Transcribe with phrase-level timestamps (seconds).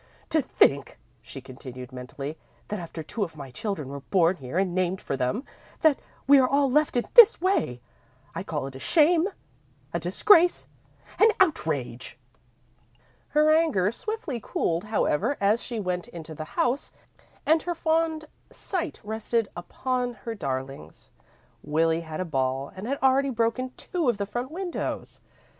[0.31, 2.35] "To think," she continued, mentally,
[2.69, 5.43] "that after two of my children were born here and named for them,
[5.81, 7.81] that we are left in this way!
[8.33, 9.27] I call it a shame,
[9.93, 10.67] a disgrace,
[11.19, 12.17] an outrage!"
[13.27, 16.91] Her anger swiftly cooled, however, as she went into the house,
[17.45, 21.11] and her fond sight rested upon her darlings.
[21.61, 25.19] Willie had a ball and had already broken two of the front windows.